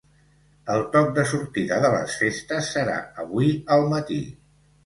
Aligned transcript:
El 0.75 0.85
toc 0.95 1.11
de 1.17 1.25
sortida 1.33 1.77
de 1.83 1.93
les 1.97 2.17
festes 2.23 2.73
serà 2.79 2.99
avui 3.27 3.55
al 3.77 3.87
matí. 3.93 4.23